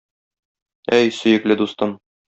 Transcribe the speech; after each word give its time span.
Әй, 1.01 1.13
сөекле 1.21 1.63
дустым! 1.65 1.99